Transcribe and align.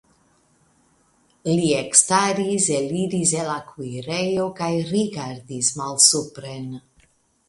Li 1.57 1.65
ekstaris, 1.79 2.65
eliris 2.77 3.33
el 3.41 3.45
la 3.49 3.57
kuirejo 3.67 4.47
kaj 4.61 4.71
rigardis 4.87 5.71
malsupren. 5.83 6.65